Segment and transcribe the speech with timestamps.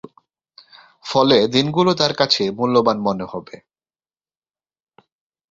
[1.05, 3.55] ফলে দিনগুলো তার কাছে মূল্যবান মনে হবে।